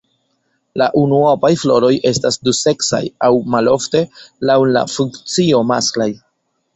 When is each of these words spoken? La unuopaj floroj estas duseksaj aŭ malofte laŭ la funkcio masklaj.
La 0.81 0.85
unuopaj 1.01 1.49
floroj 1.63 1.91
estas 2.11 2.39
duseksaj 2.49 3.01
aŭ 3.27 3.29
malofte 3.57 4.01
laŭ 4.51 4.57
la 4.71 4.83
funkcio 4.95 5.61
masklaj. 5.73 6.09